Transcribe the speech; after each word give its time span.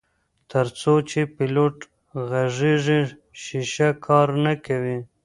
تر 0.51 0.67
څو 0.79 0.93
چې 1.09 1.19
پیلوټ 1.35 1.77
غږیږي 2.29 2.99
شیشه 3.41 3.89
کار 4.05 4.27
نه 4.43 4.53
کوي. 4.65 4.97